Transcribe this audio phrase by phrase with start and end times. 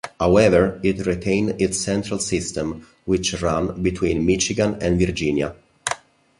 [0.19, 5.53] However, it retained its Central System, which ran between Michigan and Virginia.